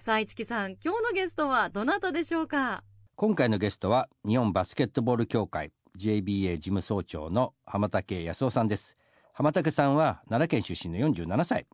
[0.00, 2.84] さあ、一木さん、今日のゲストはどなたでしょうか？
[3.16, 8.96] 今回のゲストは日本バスケットボール協会 JBA 事務総長の浜武恭生さんです。
[9.32, 11.66] 浜武さんは奈良県出身の47歳。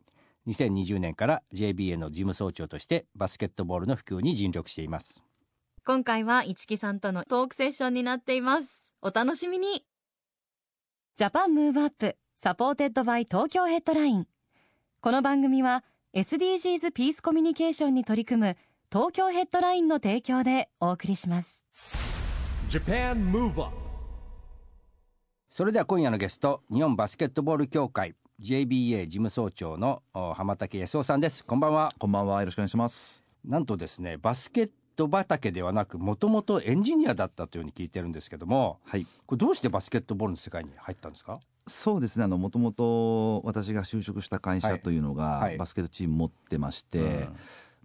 [0.47, 5.21] 2020年から JBA の事務総長としてバスケットボールの普及に尽力しています。
[5.85, 8.91] 今回は一木さんとのトークセッションになっています。
[9.03, 9.85] お楽しみに。
[11.15, 14.27] JAPAN MOVE UP SUPPORTED BY TOKYO HEADLINE。
[14.99, 15.83] この番組は
[16.15, 18.57] SDGs ピースコミュニケーションに取り組む
[18.89, 21.65] 東京ヘッドラインの提供でお送りします。
[22.69, 23.63] JAPAN MOVE UP
[25.49, 32.39] それでは今夜のゲスト日本バスケットボール協会 JBA 事務総長のお浜竹康夫さんですこんばんはこんばんは。
[32.39, 33.21] よろしくお願いします。
[33.43, 39.05] なんとですねバスケット畑ではなくもともとエンジニアだったというふうに聞いてるんですけどもはい。
[39.25, 41.41] これどうしてバスケットボールの世界に入ったんですか？
[41.67, 42.25] そうですね。
[42.25, 44.71] あの、もともと私が就職した会はい。
[44.73, 45.57] 社というのが、はい。
[45.57, 47.09] バスケットチーム持ってまして、うん。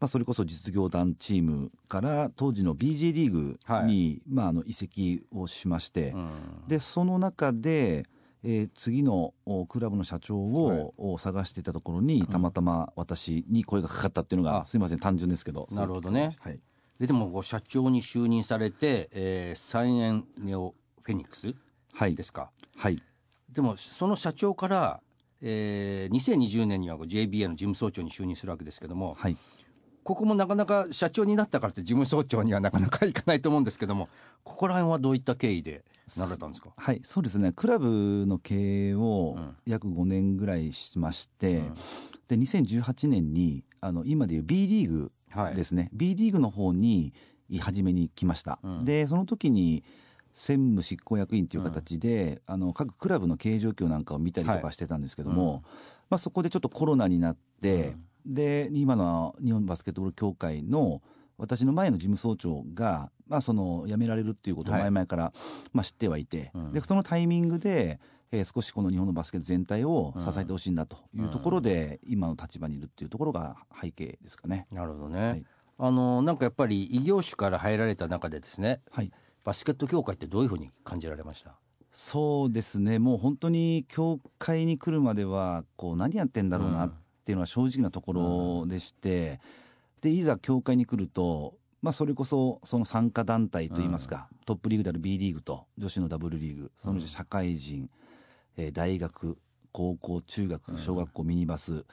[0.01, 6.31] まあ、それこそ実業団チームから当時の BJ リーグに、まあ、あの移籍をしまして、うん。
[6.69, 8.07] でその中で、
[8.43, 14.65] えー次のおクラブの社長を、お探していたところにたまたま私に声がかかったっていうのが、あ。
[14.65, 16.31] すいません単純ですけどなるほどね。
[16.41, 16.59] はい、
[16.99, 21.55] ででも社長に就任されて、えー、サイエンネオフェニックス
[21.93, 22.15] はい。
[22.15, 22.51] ですか？
[22.77, 23.03] はい
[23.53, 25.01] でもその社長から、
[25.41, 29.37] えー、2020年には JBA の事務総長に就任するわけですけどもはい。
[30.03, 34.09] ここもなかなか社長になったからって事務総長にはなかなかいかないと思うんですけども
[34.45, 35.85] ここら辺はどういった経緯で
[36.17, 36.71] なられたんですか？
[36.75, 37.53] はい、そうですね。
[37.53, 39.57] クラブの経営をうん。
[39.67, 41.75] 約5年ぐらいしまして、うん。
[42.29, 47.13] で2018年にあの今でいう B リーグはいですね、B リーグの方に
[47.61, 48.59] 初めに来ました。
[48.63, 48.85] うん。
[48.85, 49.85] でその時に
[50.35, 54.63] 専務執行役員という形で、あの各クラブの経営状況なんかを見たりとはい。
[54.63, 55.63] かしてたんですけども、
[56.09, 57.97] まあ、そこでちょっとコロナになって、
[58.27, 61.03] で今の日本バスケットボール協会の
[61.39, 64.83] 私の前の事務総長が、まあ、その辞められるっていうことをはい。
[64.83, 65.33] 前々から、
[65.73, 66.73] まあ、知ってはいて、うん。
[66.73, 67.99] でそのタイミングで、
[68.33, 74.69] えー少しこの日本のバスケット全体を支えてほしいんだというところで、今の立場にいるっていうところが背景ですかね。
[74.71, 75.45] なるほどね、はい。
[75.79, 79.11] あのなんかやっぱり異業種から入られた中でですねはい
[79.45, 81.59] バスケット協会ってどういうふうに感じられました？
[81.93, 82.99] そうですね。
[82.99, 86.93] もう本当に教会に来るまではこう何やってんだろうなっ
[87.25, 89.41] ていうのは正直なところでして、
[90.01, 97.91] でいざ教会に来ると、まあ、それこそその参加団体といいますか、トップリーグである B リーグと女子のダブルリーグその社会人、
[98.57, 99.37] えー大学
[99.73, 101.85] 高校中学小学校ミニバス、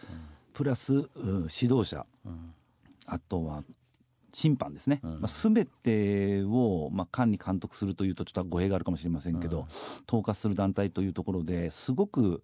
[0.53, 2.05] プラス、うん指導者。
[2.25, 2.53] うん。
[3.05, 3.63] あとは
[4.33, 5.11] 審判ですね、うん。
[5.21, 9.67] まあ、全てを、まあ、管理監督するというとちょっと語弊があるかもしれませんけど、
[10.07, 12.43] 統括する団体というところですごく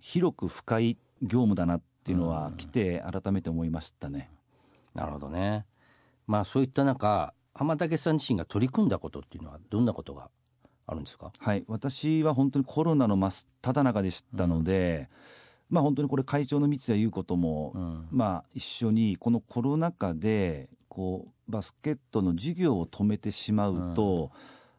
[0.00, 4.30] 広く深い業務だなっていうのは来て改めて思いましたね。
[4.94, 5.64] なるほどね。
[6.26, 10.28] まあそういった中浜竹さん自身が取り組んだことっていうのはどんなことが
[10.86, 11.32] あるんですか？
[11.38, 13.32] はい、私は本当にコロナの真っ
[13.62, 15.08] 只中でしたので、
[15.70, 18.08] まあ本当にこれ会長の三谷優子とも、うん。
[18.12, 24.30] まあ一緒にこのコロナ禍でこうバスケットの授業を止めてしまうと、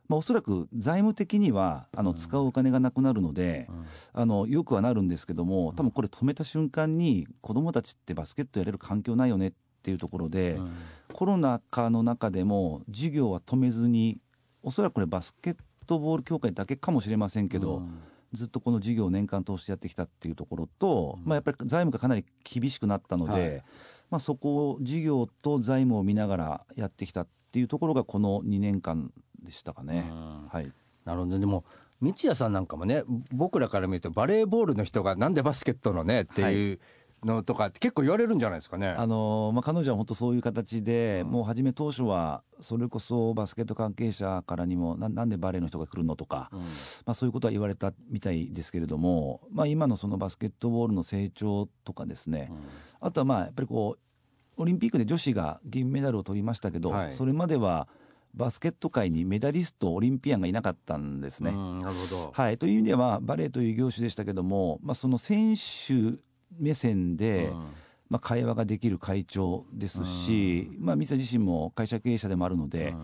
[0.08, 3.70] まあおそらく財務的にはあの使うお金がなくなるので、
[4.14, 9.52] あのよくはなるんですけども多分これ止めた瞬間に子どもたちってバスケットやれる環境ないよねっ
[9.84, 10.72] ていうところで、うん。
[11.14, 14.18] コロナ禍の中でも授業は止めずに
[14.64, 15.56] おそらくこれバスケッ
[15.86, 18.00] トボール協会だけかもしれませんけど、うん。
[18.34, 23.64] ずっとこの授業を年間通してやってきたっていうところと、まあ、やっぱり財務がかなり厳しくなったので、はい
[24.10, 29.12] まあ、そこを授業と財務を見ながらやってきたっていうところがこの2年間
[29.44, 30.08] でしたかね。
[30.10, 30.48] うん。
[30.48, 30.72] はい。
[31.06, 31.64] なるほどでも
[32.02, 36.80] 三谷さんなんかもね僕らから見るとバレーボールの人がなんでバスケットのねっていう
[37.26, 38.90] のとかって結構言われるんじゃないですかね。
[38.90, 46.60] あのまあ、彼女は本当そういう形で、もう初め当初はそれこそバスケット関係者からにもななんでバレーの人が来るのとか、うん。
[46.60, 46.66] ま
[47.08, 52.52] あ、そういうことは言われたみたいですけれども、まあ、今のそのバスケットボールの成長とかですね、
[53.00, 57.14] あとはまあやっぱりこうオリンピックで女子が銀メダルを取りましたけど、はい。
[57.14, 57.88] それまでは
[58.34, 61.52] バスケット界にメダリストオリンピアンがいなかったんですね。
[61.52, 62.32] うんなるほど。
[62.34, 66.18] はい、という意味ではバレーという業種でしたけども、まあ、その選手
[66.58, 67.68] 目線で、うん。
[68.10, 72.96] まあ、会話ができる会長ですし、まあ、水谷自身も会社経営者でもあるので、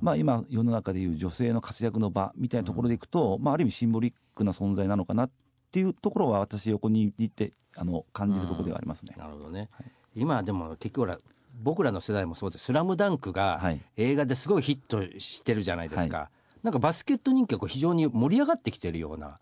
[0.00, 5.28] まあ、今、世の中でいう女性の活躍の場みたいなところでいくと、まあ、ある意味シンボリックな存在なのかな
[5.70, 9.14] っていうところは、私、横にいてあの感じるところではありますね。
[9.16, 9.68] なるほどね、
[10.16, 11.18] 今でも結局ほら
[11.62, 13.80] 僕らの世代もそうです「スラムダンクがはい。
[13.96, 16.28] 映画ですごいヒットしてるじゃないですか、
[16.64, 19.38] なんかバスケット人気が非常に盛り上がってきてるような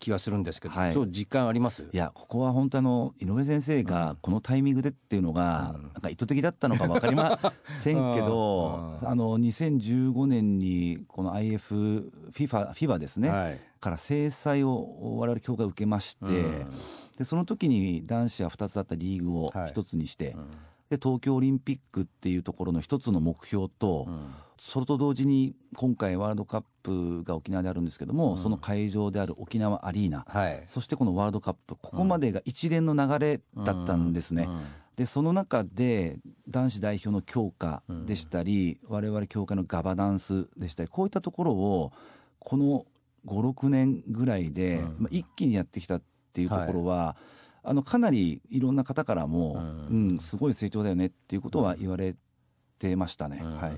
[0.00, 0.92] 気はするんですけど、はい。
[0.92, 1.88] そう実感あります？
[1.92, 5.82] いや、ここは本当あの、井上先生がこのタイミングでっていうのが、うん。
[5.82, 7.38] なんか意図的だったのか分かりま
[7.76, 9.08] せんけど、 うん。
[9.08, 16.72] あの、2015年にこの IF、FIFA、FIFA ですね、はいから制裁を我々協会受けまして、うん。
[17.18, 19.72] で、その時に男子は2つあったリーグをはい。
[19.72, 20.50] 1つにして、うん。
[20.90, 24.34] で、東京オリンピックっていうところの一つの目標と、うん。
[24.58, 28.38] それと同時に今回ワールドカップが沖縄であるんですけども、うん。
[28.38, 30.64] その会場である沖縄アリーナ、はい。
[30.68, 34.44] そしてこのワールドカップ、ここまでが一連の流れだったんですね。
[34.48, 34.60] うん。
[34.96, 41.92] で、その中で男子代表の強化でしたり、我々協会のガバナンスでしたり、こういったところを、
[42.38, 42.84] この
[43.26, 46.02] 5、6年ぐらいで、うんまあ、一気にやってきたっ
[46.32, 47.16] ていうところは、
[47.62, 49.54] あのかなりいろんな方からも、
[49.90, 52.16] ううんんすごい成長だよねっていうことは言われ
[52.78, 53.40] てましたね。
[53.42, 53.72] うんはい。
[53.72, 53.76] い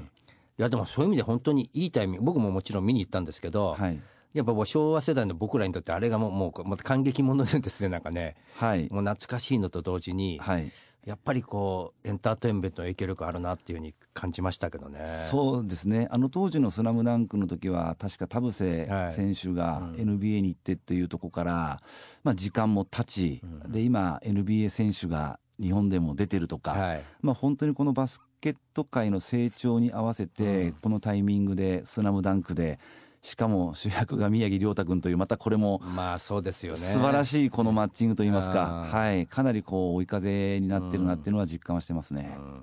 [0.59, 4.01] やでもそういう意味で本当にいいタイミング僕ももちろん見に行ったんですけど、はい。
[4.33, 8.89] やっぱもう昭和世代の僕らにとってあれがもうもう感激ものでですねなんかねはい。
[8.91, 10.73] もう懐かしいのと同時に、はい。
[11.05, 15.05] やっぱりこうエンターテインメントの影響力あるなっていうふうに感じましたけどね。
[15.07, 21.81] そうですね、あの当時のスラムダンクの時は、確か田臥選手がはい NBA に行ってっていうところから、
[22.23, 23.73] まあ、時間も経ち、うん。
[23.73, 27.05] で今、NBA 選手が日本でも出てるとか、はい。
[27.21, 30.73] まあ、本当にこのバスケット界の成長に合わせて、うん。
[30.75, 32.79] このタイミングでスラムダンクで、
[33.23, 36.81] しかも主役が宮城亮太君という、またこれもまあそうですよね。
[36.81, 38.91] 素晴らしいこのマッチングといいますか、うん。
[38.91, 42.37] はい、かなりこう追い風になってるなっていうのは実感はしてますね。
[42.37, 42.63] うん。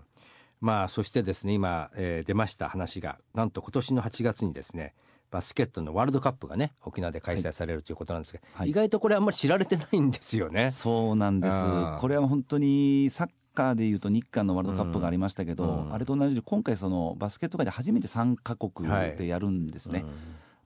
[0.59, 4.93] まあそしてですね今、えー出ました話がなんと今年の8月にですね
[5.31, 8.69] バスケットのワールドカップがね沖縄で開催されるということなんですが、はい。
[8.71, 10.71] 意外とこれあんまり知られてないんですよね。
[10.71, 11.53] そうなんです。
[11.53, 11.97] うん。
[12.01, 15.93] これは本当にサッカーでいうと日韓のワールドカップがありましたけど、うん。
[15.93, 20.03] あれと同じで今回そのバスケット界で初めて3カ国でやるんですね。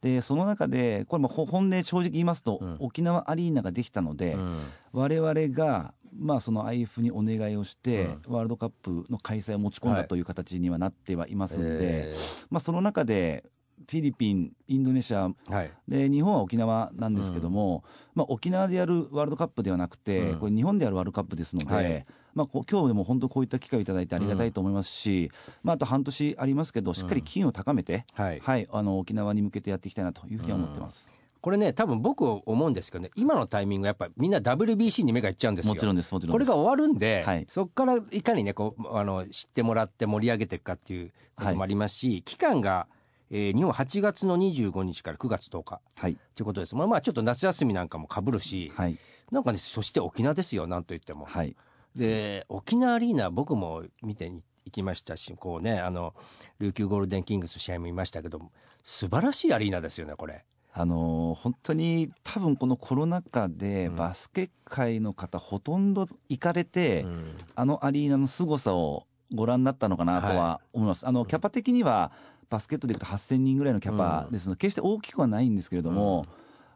[0.03, 2.75] で、その中で、これもほ本音正直言いますと、うん。
[2.79, 4.61] 沖縄アリーナができたので、うん。
[4.91, 12.15] 我々が、まあその IF にお願いをして、ワールドカップの開催を持ち込んはいだという形にはなってはいますので、え
[12.49, 13.45] まあその中で、
[13.89, 15.71] フィリピン、インドネシア、ーはい。
[15.87, 17.83] で日本は沖縄なんですけども、
[18.13, 20.39] まあ、沖縄でやるワールドカップではなくて、うん。
[20.39, 25.31] これ、日本でやるワールドカップですので、はいまあ、こう今日でも本当、こういった機会をいただいてありがたいと思いますし、
[25.63, 31.09] まあ、あと半年ありますけど、しっかり機運を高めて、はいはい、あの沖縄に向けてやっていきたいなというふうには思ってます。
[31.43, 35.73] これね多分僕思うんですけどね今のタイミングやっぱみんな WBC に目がいっちゃうんですよ。
[35.73, 36.47] もちろんです、もちろんです。
[36.47, 42.87] これが終わるんで、はいそこからいかにねこうあの知ってもらって盛り上げていくかっていうこともありますし、期間が、
[43.29, 46.75] えー日本は8月の25日から9月10日はい、ということです。
[46.77, 48.97] まあまあちょっと夏休みなんかもかぶるし、はい、
[49.31, 51.25] なんかねそして沖縄ですよなんといっても。
[51.25, 51.57] はい、
[51.95, 56.13] で沖縄アリーナ僕も見てに行きましたしこうねあの
[56.59, 58.39] 琉球ゴールデンキングス試合も見ましたけど
[58.83, 60.43] 素晴らしいアリーナですよねこれ。
[60.75, 63.95] あのー本当に多分このコロナ禍で、うん。
[63.95, 67.37] バスケ界の方、ほとんど行かれて、うん。
[67.55, 71.07] あのアリーナの凄さをご覧になったのかなとは思います。
[71.07, 72.11] あの、キャパ的には、
[72.49, 76.25] バスケットでいうと8000人ぐらいのキャパですので、決して大きくはないんですけれども、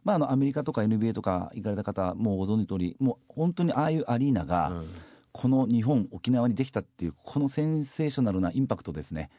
[0.07, 4.87] まあ、あの、アメリカとか NBA とか行かれた方、もうご存知の通り、もう本当にああいうアリーナが、うん
[5.33, 9.29] この日本、沖縄にできたっていう、このセンセーショナルなインパクトですね。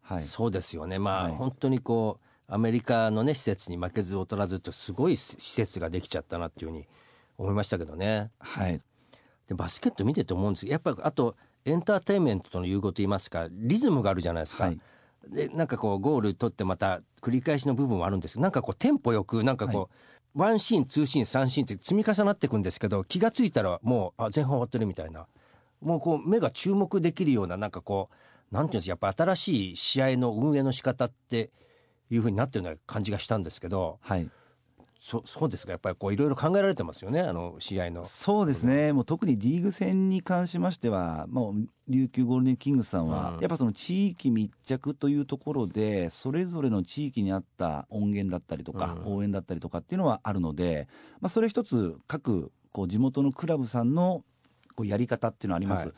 [0.00, 0.24] はい。
[0.24, 2.18] そうですよねまあ、はい本当にこ
[2.48, 6.86] うアメリカのね施設に負けず劣らずってすごい施設ができちゃったなっていうふうに
[7.36, 8.30] 思いましたけどね。
[8.38, 8.80] はい。
[9.48, 14.64] でバスケット見てて思うんですけどやっぱりあとエンターテインメントとの融合といいますかリズムがあるじゃないですか。
[14.64, 14.80] はい。
[15.28, 19.88] でなんかこうゴール取ってまた繰り返しの部分はあるんですけどなんかこうテンポよくなんかこ
[20.34, 25.26] う、ワンシーンツーシーン3シーンって積み重なっていくんですけど気が付いたらもうあ前半終わってるみたいな
[25.80, 28.10] もうこう目が注目できるようななんかこ
[28.52, 31.50] うなんていうんですかやっぱ新しい試合の運営の仕方って
[32.10, 34.28] いうふうになってるような感じがしたんですけどはい。
[35.06, 35.72] そそうですか？
[35.72, 37.20] やっぱりこういろいろ考えられてますよね？
[37.20, 38.04] あの試合の。
[38.04, 43.40] そうですね、もう特にリーグ戦に関しましては、もう琉球ゴールデンキングスさんは、うん。
[43.40, 49.14] やっぱその地域密着というところで、それぞれの地域に合った音源だったりとか、うん。
[49.16, 50.88] 応援だったりとかっていうのはあるので、
[51.20, 54.24] まあ、それ一つ、各こう地元のクラブさんの
[54.74, 55.88] こうやり方っていうのはあります。
[55.88, 55.94] はい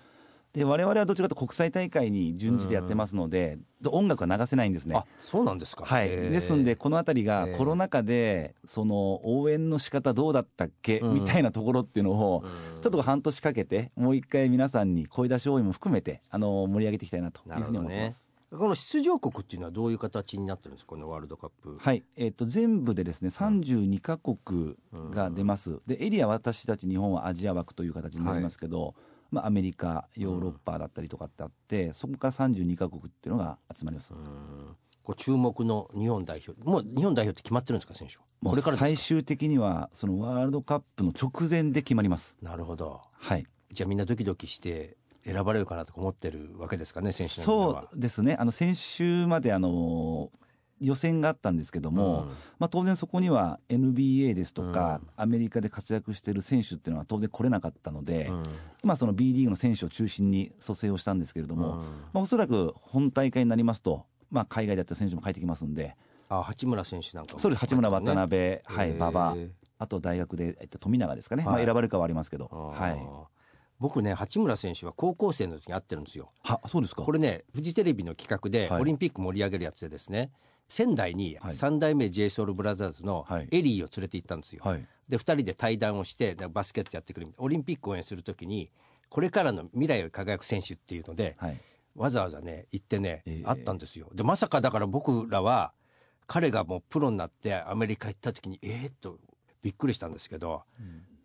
[0.57, 4.97] で我々はどちらかというと国際大会に準じてやってますので、音楽は流せないんですね。
[4.97, 5.05] あ。
[5.21, 5.85] そうなんですか。
[5.85, 7.57] はい、ですんで、このあたりがえー。
[7.59, 11.15] コロナ禍で、その応援の仕方どうだったっけ、うん。
[11.15, 12.43] みたいなところっていうのを、
[12.81, 18.27] ちょっと半年かけて、もう一回皆さんに声出し応援も含めて、あの盛り上げていきたいなというふうに思ってます。
[18.49, 20.91] この出場国っていうのはどういう形になってるんですか？
[20.91, 21.77] このワールドカップ。
[21.79, 24.77] はい、えっ、と全部でですね32カ国
[25.11, 25.81] が出ます。
[25.87, 28.95] でエリアは私たち日本はアジア枠という形になりますけど、
[29.31, 34.15] まあアメリカ、ヨーロッパだったりとかってあって、そこから32カ国っていうのが集まります。
[34.15, 38.25] うんこう注目の日本代表もう日本代表って決まってるんですか選手は？
[38.41, 38.87] もうこれからですか？
[38.87, 42.37] 最終的にはそのワールドカップの直前で決まります。
[42.43, 43.47] なるほどはい。
[43.73, 48.35] じゃあみんなドキドキして選ばれるかなとか思ってるわけですかね選手そはうですね。
[48.37, 50.33] あの先週まであの
[50.81, 52.29] 予選があったんですけども、うん。
[52.59, 55.09] まあ当然そこには NBA ですとか、うん。
[55.17, 58.43] アメリカで活躍している選手っていうのは当然来れなかったので、うん。
[58.83, 61.83] まあその B リーグの選手を中心に蘇生をしたんですけれども、うん。
[61.83, 65.97] まあおそらく本大会になりますと、まあ海外だった選手も帰ってきますんで、
[66.29, 67.61] あ八村選手なんかもそうです。
[67.61, 69.37] 八村渡辺、はい、馬場。
[69.79, 71.45] あと大学でえっと富永ですかね。
[71.45, 71.55] はい。
[71.55, 73.37] まあ選ばれるかはありますけど、はい。
[73.79, 76.33] 僕ね八村選手は高校生の時に会ってるんですよ。
[76.43, 77.03] は、そうですか。
[77.03, 78.81] これねフジテレビの企画ではい。
[78.81, 80.31] オリンピック盛り上げるやつでですね、
[80.69, 81.55] 仙台にはい。
[81.55, 83.49] 三代目 j s o u l b r o t h e r s のはい。
[83.51, 84.87] エリーを連れて行ったんですよ、はい。
[85.09, 88.71] で2人で対談をしてでバスケットやってくるオリンピック応援するときに
[89.09, 91.61] これからの未来を輝く選手っていうのではい。
[91.95, 93.45] わざわざね行ってね、ええ。
[93.45, 94.09] 会ったんですよ。
[94.15, 95.73] でまさかだから僕らは
[96.27, 99.19] 彼がもうプロになってアメリカ行った時にえー、っと
[99.63, 100.63] びっくりしたんですけど、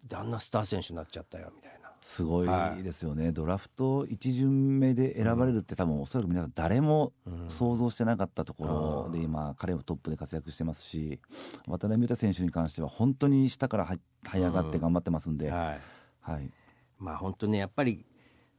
[0.08, 11.20] であんなスター選手になっちゃったよみたいなすごはいいですよね、ドラフト1巡目で選ばれるって、多分おそらく皆さん、誰もうん想像してなかったところで、うん今、彼はトップで活躍してますし、
[11.68, 15.80] 渡辺裕太選手に関しては、本当に下からは這い上がって頑張ってますんで、はい。
[16.22, 16.50] はい、
[16.98, 18.06] まあ本当ねやっぱり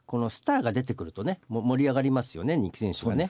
[0.05, 3.29] このスターが出てくるとねも盛り上がりますよね二木選手がね。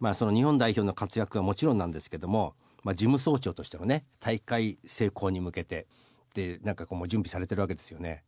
[0.00, 5.86] まあ、その日本代表の活躍はもちろんなんですけども、まあ、事務総長としてのね大会成功に向けて
[6.34, 8.22] でなんかこうもう準備されてるわけですよね。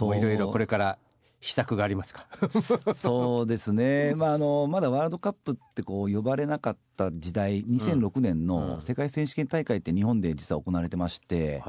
[0.00, 0.98] もういろいろこれから
[1.40, 2.26] 秘策がありますか？
[2.96, 11.62] そうですね、まあ、あのまだワールドカップってこう呼ばれなかった時代、2006年の世界選手権大会って日本で実は行われてまして、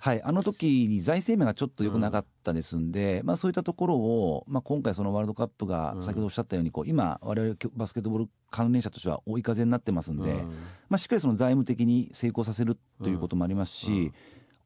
[0.00, 6.02] はい、あの時に財政面がちょっと良くなかったですんで、まあ、そういったところを、まあ、今回、そのワールドカップがうん。
[6.02, 10.50] 先ほどおっしゃったようにこう、今、われわれバスケットボール関連者としては追い風になってますんで、うん。
[10.90, 13.96] まあ、しっかりその財務的に成功させるということもありますし、うん。
[13.98, 14.12] うん。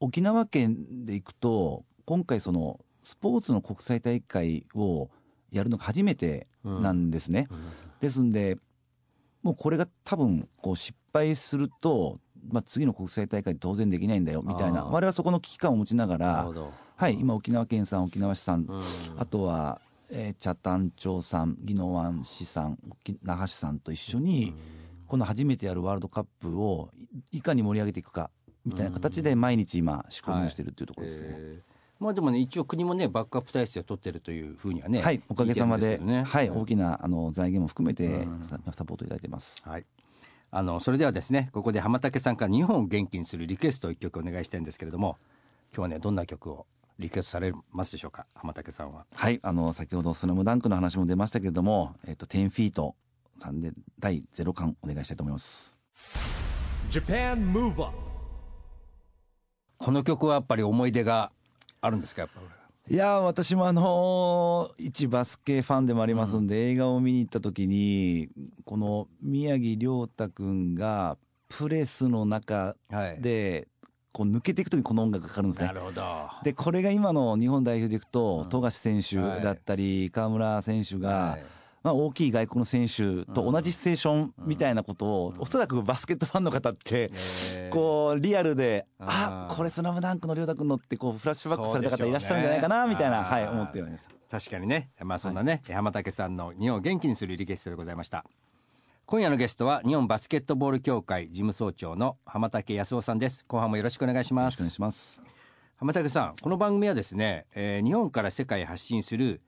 [0.01, 5.09] 沖縄県で行くと、今回、そのスポーツの国際大会を
[5.51, 7.47] やるのが初めてなんですね。
[7.99, 8.57] ですんで、
[9.43, 12.19] もうこれが多分こう失敗すると、
[12.51, 16.51] まあ、次の国際大会当然できないんだよみたいな、我々はそこの危機感を持ちながら
[16.95, 18.81] はい、今、沖縄県さん、沖縄市さん、うん。
[19.17, 19.81] あとは、
[20.11, 24.53] えー北谷町さん、宜野湾市さん、沖那覇市さんと一緒に、
[25.07, 26.91] この初めてやるワールドカップを
[27.31, 28.29] いいかに盛り上げていくか
[28.65, 31.27] みたいな形で毎日今仕込みをしているっていうところですね。
[31.31, 31.70] えー
[32.01, 39.61] まあでもね一応国もねバックアップ体制を取ってるというふうにはねはい、おかげさまで、ねはい、大きなあの財源も含めてうんササポートいただいてます。
[39.63, 39.85] はい。
[40.49, 45.17] あのそれではですねここで浜竹さんから日本を元気にするリクエストを一曲お願いしたいんですけれども
[45.71, 46.65] 今日はねどんな曲を
[46.97, 48.25] リクエストされますでしょうか？
[48.33, 49.05] 浜竹さんは。
[49.13, 52.95] はい、あの先ほどスラムダンクの話も出ましたけれども、えっと10フィート
[53.37, 55.77] さんで第0巻お願いしたいと思います。
[56.89, 57.93] Japan Move Up
[59.77, 61.31] この曲はやっぱり思い出が
[61.81, 62.41] あるんですかやっぱ？
[62.89, 68.29] いやー私もあのー一バスケファンでもありますんで、映画を見に行った時に
[68.65, 73.21] この宮城亮太君がプレスの中はい。
[73.21, 73.67] で
[74.13, 75.73] こう抜けていく時にこの音楽がかかるんですねな。
[75.73, 76.03] るほど。
[76.43, 81.43] でこれが今の日本代表でいくとうん富樫選手だったり河村選手が、はい
[81.83, 87.09] まあ、大きい外国の選手と同じシチュエーションみたいなことを、おそらくバスケットファンの方って、
[87.57, 94.09] えーこうリアルで、あこれスラムダンクの亮太君のってこうフラッシュバックされた方いらっしゃるんじゃないかなみたいな、はい、思っておりました。
[94.39, 98.25] 確かにね、まあそんなね、浜竹さんの日本を元気にするリクエストでございました。
[99.05, 103.43] 今夜のゲストは日本バスケットボール協会事務総長の浜竹康夫さんです。
[103.47, 104.71] 後半もよろしくお願いしますよろしくお願い。
[104.71, 105.21] します。
[105.77, 109.41] 浜竹さん、この番組はですね、えー日本から世界へ発信する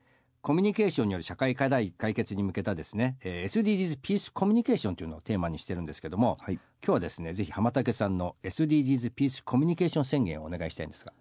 [0.44, 6.56] コミュニケーションによる社会課題解決に向けたですね、えー SDGs ピースコミュニケーションというのをテーマにしてるんですけども、はい。
[6.56, 11.14] 今日はですね、ぜひ浜竹さんの SDGs ピースコミュニケーション宣言をお願いしたいんですが。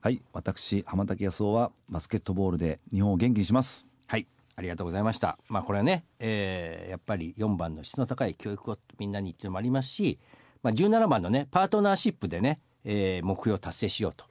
[0.00, 3.86] はい、私浜竹康夫はバスケットボールで日本を元気にします。
[4.08, 4.26] はい、
[4.56, 5.38] ありがとうございました。
[5.48, 10.18] まあこれはね、えーやっぱり4番の質の高い教育をみんなにっていうのもありますし、
[10.64, 14.24] まあ17番のねパートナーシップでね、えー目標を達成しようと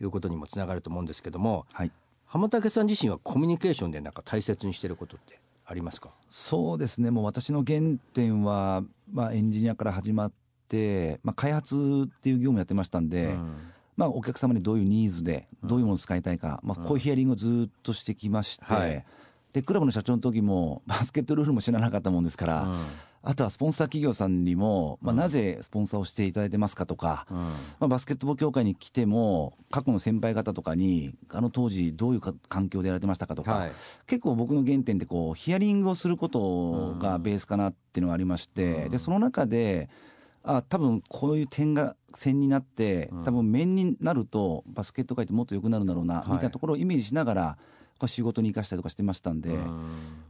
[0.00, 1.90] いうことにもつながると思うんですけども、はい。
[2.32, 6.10] 浜竹さん自身はコミュニケーションでなんか大切にしてることってありますか？
[6.28, 7.10] そうですね。
[7.10, 7.80] もう私の原
[8.14, 10.32] 点は、まあ、エンジニアから始まっ
[10.68, 11.74] て、まあ、開発
[12.06, 13.56] っていう業務やってましたんで、うん。
[13.96, 19.04] まあ、お客様にどういうニーズでどういうものを使いたいか、まあ、こういうヒアリングをずっとしてきまして、はい。
[19.52, 22.78] でクラブの社長の時もバスケットルールも知らなかったもんですから、うん
[23.22, 25.18] あとはスポンサー企業さんにも、まあ、うん。
[25.18, 27.36] なぜスポンサーをしていただいてますかとか、うん。
[27.36, 27.46] ま
[27.80, 33.72] あ、バスケットボール協会に来ても過去の先輩方とかにあの当時どういうか環境でやられてましたかとか、はい。
[34.06, 38.90] 結構僕の原点ってこうヒアリングをすることがベースかなっていうのがありまして、うん。
[38.90, 39.90] でその中で
[40.42, 43.24] あ多分こういう点が線になってうん。
[43.24, 46.30] 多分面になるとバスケット界ってもっと良くなるんだろうな、はい。
[46.30, 47.58] みたいなところをイメージしながら
[48.06, 49.56] 仕事に生かしたりとかしてましたんで、うん。
[49.56, 49.64] ま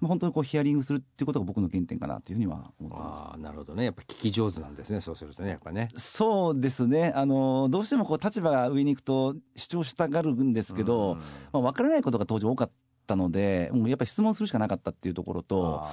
[0.05, 3.23] あ、本当にこうヒアリングするっていうことが僕の原点かなというふうには思ってます。
[3.31, 3.85] ああなるほどね。
[3.85, 5.89] やっぱ聞き上手なんですねそうするとねやっぱね。
[5.97, 7.13] そうですね。
[7.15, 11.25] あのどうしてもこう立場が上に行くと主張したがるんですけど、うんま
[11.55, 12.71] あ、分からないことが当時多かっ
[13.07, 15.85] たのでもうやっぱり質問するしかなかったっていうところと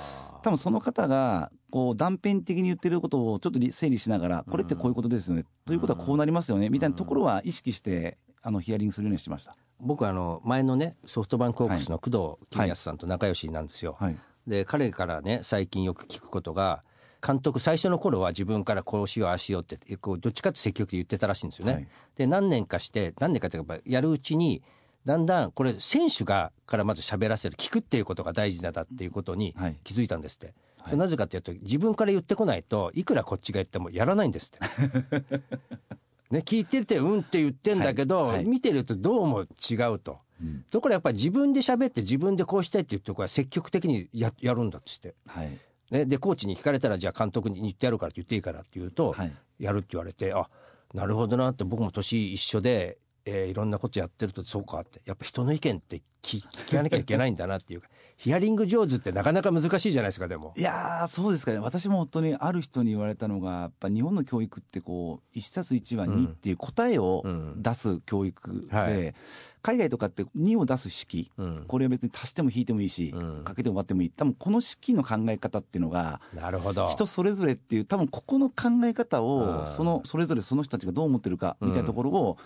[0.43, 9.55] 多分その方がこう断片的に言ってることをちょっと整理しながらこれってこういうことですよね、ということはこうなりますよねみたいなところは意識してあのヒアリングするようにしました。
[9.79, 14.17] 僕あの前のねソフトバンクホークスの工藤公康さんと仲良しなんですよ、はい。
[14.47, 16.83] で彼からね最近よく聞くことが
[17.25, 21.87] 監督最初の頃は自分からこうしようああしようってこうどっちかって積極的に言ってたらしいんですよね、はい。
[22.15, 24.63] で何年かして何年かっていうかやっぱやるうちに
[25.05, 29.75] だんだんこれ選手がからまず喋らせる聞くっていうことが大事なんだっていうことにはい。
[29.83, 30.55] 気づいたんですって、はい。
[30.85, 35.47] それなぜかっていうと自分から言ってこないといくらこっちが言ってもやらないんですって。
[36.31, 38.35] ね、聞いててうんって言ってんだけど、はい。
[38.37, 38.45] はい。
[38.45, 40.19] 見てるとどうも違うと。
[40.41, 40.65] うん。
[40.69, 45.15] ところがやっぱり自分で喋って自分でこうしたいっていうところは積極的にややるんだってって。
[45.27, 45.57] はい。
[45.89, 49.33] ね、でコーチに聞かれたらじゃあ監督に言ってやるからって言っていいからって言うと、はい。
[49.59, 50.49] やるって言われてあ
[50.93, 52.97] なるほどなって僕も年一緒で、
[53.29, 55.01] えーいろんなことやってるとそうかって。
[55.05, 57.89] やっぱ人の意見って聞 聞かなきゃいけないんだなっていうか。
[58.15, 60.53] ヒアリング上手ってなかなか難しいじゃないですかでも。
[60.57, 61.59] いやーそうですかね。
[61.59, 67.61] 私も本当にある人に言われたのがやっぱ日本の教育ってこう1たす1は2っていう答えをうん。
[67.61, 69.13] 出す教育で、はい。
[69.61, 71.29] 海外とかって2を出す式。
[71.37, 71.65] うん。
[71.67, 73.43] これは別に足しても引いてもいいし、うん。
[73.43, 74.09] かけても割ってもいい。
[74.09, 76.87] 多分この式の考え方っていうのがなるほど。
[76.87, 79.25] 人それぞれっていう多分ここの考え方うん。
[79.61, 82.37] をそのそれぞれその人たちがどう思ってるかみたいなところを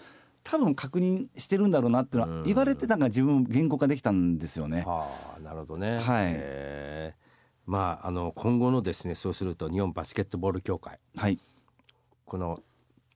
[0.43, 2.39] 多分確認してるんだろうなっていうのうん。
[2.39, 4.83] は言われてなんか自分言語化できたんですよね。
[4.85, 5.99] はあなるほどね。
[5.99, 6.33] はい。
[6.35, 7.21] えー。
[7.65, 10.99] まああの今後のですねそうすると日本バスケットボール協会。
[11.15, 11.39] はい。
[12.25, 12.61] この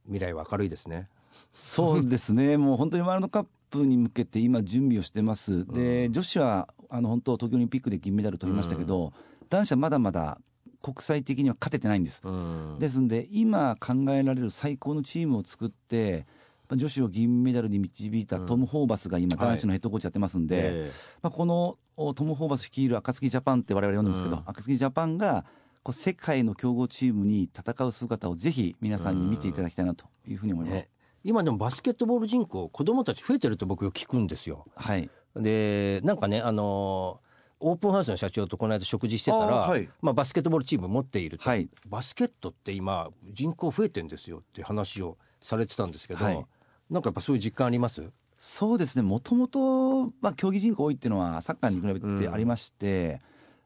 [0.05, 1.09] 未来は明るいですね。
[1.53, 9.13] そうですね、 もう本当にワールドカップに向けて今、準備をしてます、で女子はあの本当、東京オリンピックで銀メダル取りましたけど、
[9.49, 10.39] 男子はまだまだ
[10.81, 12.21] 国際的には勝ててないんです。
[12.23, 12.77] うん。
[12.79, 16.34] ですんで、今考えられる最高のチームを作って、まあ
[16.71, 19.47] 女子を銀メダルに導いたトム・ホーバスが今、はい。
[19.49, 24.43] 男子のヘッドコーチやってますんで、えまあ、このおトム・ホーバス率いる暁ジャパンって我々呼んでますけど、うん。
[24.45, 25.45] 暁ジャパンが
[25.83, 30.81] こう世界の強豪チームに戦う姿をぜひ皆さんに見ていただきたいなというふうに思います。
[30.81, 30.89] ね。
[31.23, 34.65] 今でもバスケットボール人口子供たち増えてると僕よく聞くんですよ。
[34.75, 35.09] はい。
[35.35, 37.25] でなんかねあのー
[37.59, 39.89] オープンハウスの社長とこの間食事してたら、はい。
[40.01, 41.69] まあ、バスケットボールチーム持っていると、はい。
[41.87, 46.45] バスケットって今人口増えてんですよって話をされてたんですけど、はい
[46.89, 48.03] なんかやっぱそういう実感あります？
[48.37, 53.21] そうですね、もともと、まあ、競技人口多いっていうのは、サッカーに比べてありまして、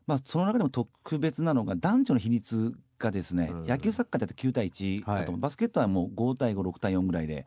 [0.07, 3.65] まあ、その中でも特別なのが、男女の比率がですね、うん。
[3.65, 5.41] 野球、サッカーだと9対1だと、はい。
[5.41, 7.45] バスケットはもう5対5、6対4ぐらいで、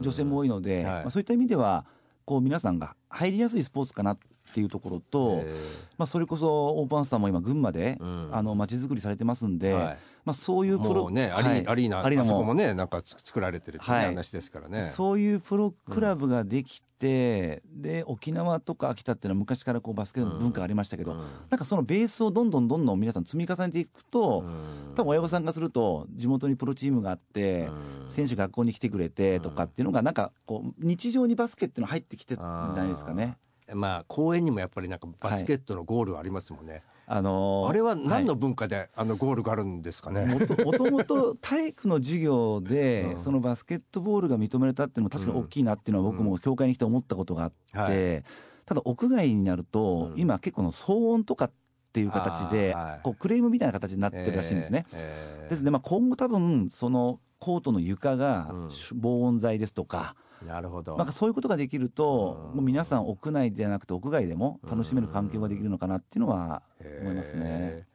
[0.00, 0.84] 女性も多いので、はい。
[0.84, 1.84] まあ、そういった意味では、
[2.24, 4.18] こう皆さんが入りやすいスポーツかなっ
[4.52, 5.60] ていうところと、え
[5.98, 8.28] まあ、それこそオープンハウスさんも今、群馬で、うん。
[8.32, 9.98] あの街づくりされてますんで、ーはい。
[10.24, 11.66] まあ、そういうプロねはい。
[11.66, 14.84] アリーナアリーナあそこももねなんかつ作られてるっていう話ですからね。
[14.84, 21.18] そういうプロクラブができて、で沖縄とか秋田っていうのは昔からこうバスケの文化がありましたけど、うん。
[21.48, 24.94] なんかそのベースをどんどんどんどん皆さん積み重ねていくと、うん。
[24.94, 27.70] 多分親御さんがすると地元にプロチームがあって、
[28.04, 28.10] うん。
[28.10, 33.38] 選手学校に来てくれてとかっていうのがなんかこう日常にバスケっていうの入ってきてるんじゃないですかね。
[33.74, 36.82] まあ公園にもやっぱりなんかバスケットのゴールありますもんね。
[37.06, 40.26] あのーあれは何の文化で、あのゴールがあるんですかね？
[40.32, 43.18] もともと体育の授業で、うん。
[43.18, 47.52] そのバスケットボールが認められたっていうのも確かに大きいなっていうのは僕も教会に来て思ったことがあっ
[47.86, 48.22] て、は
[48.64, 50.20] ただ屋外になると、うん。
[50.20, 51.52] 今結構の騒音とかっ
[51.92, 53.00] ていう形で、はい。
[53.02, 54.86] こうクレームみたいな形になってるらしいんですね。
[54.92, 55.50] えー。
[55.50, 58.68] ですね、まあ、今後多分そのコートの床がうん。
[58.94, 60.14] 防音材ですとか、
[60.46, 60.96] なるほど。
[60.96, 62.56] なんかそういうことができると、うん。
[62.56, 66.62] もう皆さん屋内ではなくて屋外でも楽しめる環境ができるのかなっていうのは
[67.02, 67.42] 思いますね。
[67.44, 67.90] えー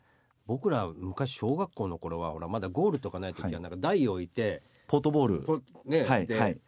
[0.48, 3.62] 僕ら昔小学校の頃はほらまだゴールとかない時ははい。
[3.62, 5.64] なんか台を置いて、ポートボール。
[5.86, 6.60] ね、で、はいはい。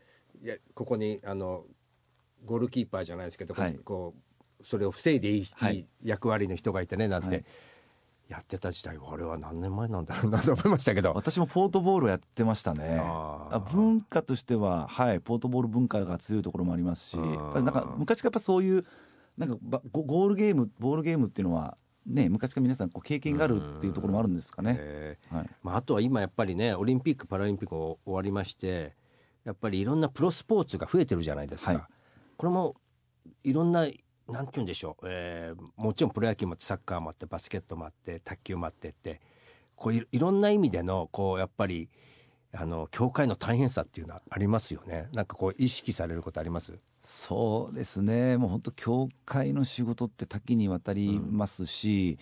[0.41, 1.63] いやここにあの
[2.43, 3.75] ゴールキーパーじゃないですけど、はい。
[3.75, 4.15] こ
[4.59, 5.75] うそれを防いでいい,、はい。
[5.75, 7.45] いい役割の人がいてねなんて、はい
[8.27, 11.13] やってた時代はあれは何年前なんだろうなと思いましたけど。
[11.13, 13.01] 私もポートボールをやってましたね。
[13.71, 18.85] 文化としてははいポートボール文化が強いところもありますしなんか昔からやっぱそういう
[19.37, 25.35] なんかばゴゴールゲームボールゲームっていうのはね昔から皆さんこう経験があるっていうところもあるんですかね、えー。
[25.35, 28.93] はい、まあ、あとは今やっぱりねオリンピック・パラリンピック終わりまして
[29.45, 31.81] やっぱりいろんなプロスポーツが増えてるじゃないですか、はい。
[32.35, 32.75] これも
[33.43, 33.87] いろんな
[34.29, 39.21] なんて言うんでしょう、えーもちろんプロ野球もあってサッカーもあってバスケットもあって卓球もあってって
[39.75, 41.89] こういいろんな意味でのこうやっぱり
[42.53, 45.09] あの協会の大変さっていうのはありますよね。
[45.13, 46.79] なんかこう意識されることあります？
[47.03, 48.37] そうですね。
[48.37, 52.17] もう本当教会の仕事って多岐にわたりますし、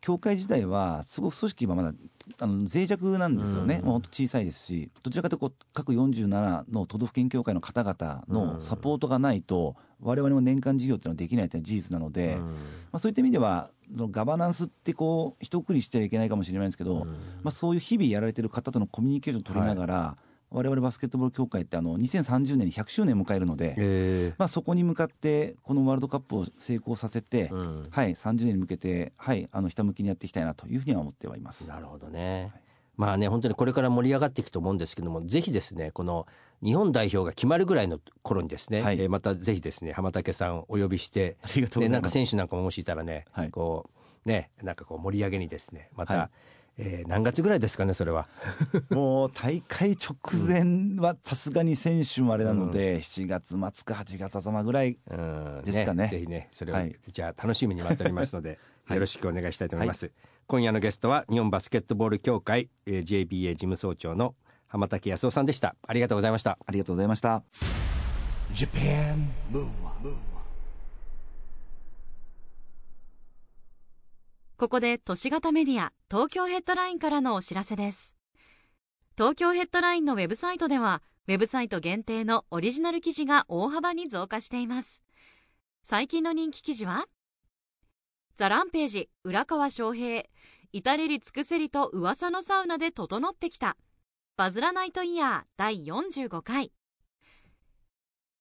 [0.00, 1.92] 教会自体はすごく組織はまだ
[2.38, 3.84] あの脆弱なんですよね、うん。
[3.84, 17.06] もう本当小さいですしどちらかというと各47の都道府県協会の方々のサポートがないと我々も年間事業っていうのはできないというのは事実なので、まあ、そういった意味ではガバナンスってこう一括りしちゃいけないかもしれないんですけど、
[17.42, 20.16] まあ、そういう日々やられてる方とのコミュニケーションを取りながら、
[20.50, 27.88] 我々バスケットボール協会ってあの2030年に100周年を迎えるので、えまあ、そこに向かってこのワールドカップを成功させて、うん。
[27.90, 31.68] はい、30年に向けて、はい、あのひたむきにやっていきたいなというふうには思ってはいます。
[31.68, 32.52] なるほどね。
[32.96, 36.26] まあね本当にこれから盛り上がっていくと思うんですけどもぜひですねこの
[36.62, 39.00] 日本代表が決まるぐらいの頃にですね、はい。
[39.00, 41.88] えーまたぜひですね浜竹さんをお呼びしてありがとうございます。
[41.88, 43.50] ねなんか選手なんかももしいたらね、はい。
[43.50, 43.88] こ
[44.26, 46.30] うねなんかこう盛り上げにですねまた、はい
[46.82, 48.26] えー何月ぐらいですかねそれは。
[48.90, 50.16] もう大会直
[50.46, 55.62] 前はさすがに選手もあれなので、7月末か8月頭ぐらい、うん。
[55.64, 56.08] ですかね。
[56.10, 56.96] ぜひねそれを、はい。
[57.12, 58.96] じゃあ楽しみに待っておりますので、 はい。
[58.96, 60.10] よろしくお願いしたいと思います、
[60.46, 64.34] 今夜のゲストは日本バスケットボール協会、えー JBA 事務総長の
[64.66, 65.76] 浜竹康夫さんでした。
[65.86, 66.58] ありがとうございました。
[66.64, 67.42] ありがとうございました。
[68.54, 70.16] Japan Move Up,
[74.60, 78.14] ここで都市型メディア東京ヘッドラインからのお知らせです。
[79.16, 85.02] 東京ヘッドラインのウェブサイトではウェブサイト限定のオリジナル記事が大幅に増加しています。
[85.82, 87.06] 最近の人気記事は
[88.36, 90.24] ザランページ浦川翔平
[90.72, 93.78] 至れり尽くせりと噂のサウナで整ってきた
[94.36, 96.70] バズらナイトイヤー第45回。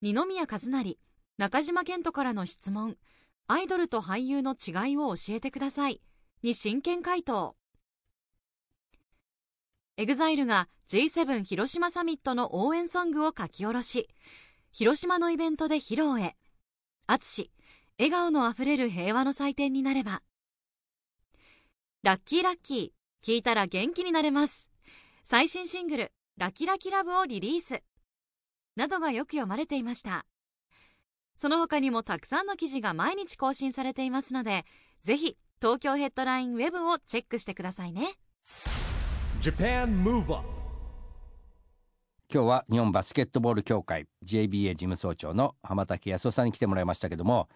[0.01, 0.99] 二宮和也
[1.37, 2.97] 中島健人からの質問。
[3.51, 6.01] アイドルと俳優の違いを教えてください。
[6.41, 7.55] に真剣回答。
[9.97, 14.07] EXILE が G7 広島サミットの応援ソングを書き下ろし
[14.71, 16.37] 広島のイベントで披露へ。
[17.07, 17.51] 淳
[17.97, 20.21] 笑顔のあふれる平和の祭典になれば。
[22.03, 24.69] ラッキーラッキー聞いたら元気になれます。
[25.25, 27.83] 最新シングル「ラキラキラブ」をリリース。
[28.77, 30.25] などがよく読まれていました。
[31.35, 34.65] その他にもたくさんの記事が毎日更新されていますので
[35.01, 38.13] ぜひ東京ヘッドラインウェブをチェックしてくださいね。
[39.41, 40.47] Japan Move Up
[42.33, 47.49] 今日は日本バスケットボール協会 JBA 事務総長の浜竹康夫さんに来てもらいましたけども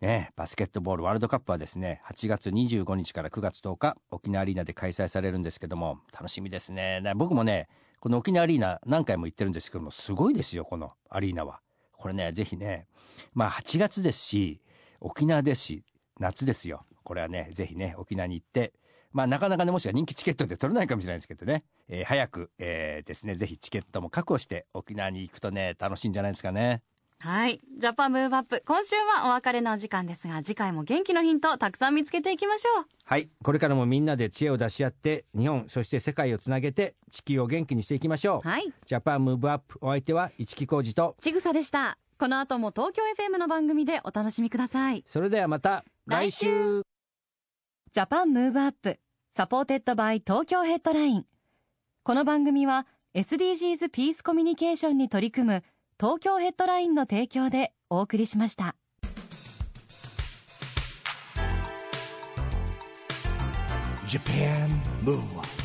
[0.00, 7.00] ねバスケットボールワールドカップはですね8月25日から9月10日沖縄アリーナで開催されるんですけども楽しみですね。
[7.02, 7.68] ね僕もね
[7.98, 11.60] この沖縄アリーナ何回も行ってるんですけどもすごいですよこのアリーナは。
[11.92, 12.86] これねぜひね
[13.34, 14.62] まあ8月ですし
[15.00, 15.84] 沖縄ですし
[16.18, 18.72] 夏ですよこれはねぜひね沖縄に行って
[19.12, 26.82] まあなかなかねもしか人気チケットで取れないかもしれないですけどね、えー早く、えーですねぜひチケットも確保して沖縄に行くとね楽しいんじゃないですかね。
[27.22, 27.60] はい。
[27.78, 32.84] ジャパンムーブアップ今週はお別れのお時間ですが次回も元気のヒントたくさん見つけていきましょう。
[33.04, 33.28] はい。
[33.44, 38.72] これからもみんなで知恵を出し合って日本そして世界をつなげて地球を元気にしていきましょう、はい。
[38.86, 41.98] JAPAN MOVE UP お相手は一木広治とちぐさでした。
[42.18, 45.04] この後も東京 FM の番組でお楽しみください。
[45.06, 46.82] それではまた来週
[47.92, 49.00] JAPAN MOVE UP
[49.32, 51.26] SUPPORTED BY TOKYO HEADLINE
[52.04, 55.64] この番組は SDGs Peace Communication に取り組む
[55.98, 58.76] 東京ヘッドラインの提供でお送りしました
[64.06, 64.68] Japan
[65.02, 65.59] Move on.